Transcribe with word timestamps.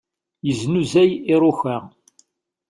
Yeznuzay 0.45 1.09
iruka. 1.33 1.75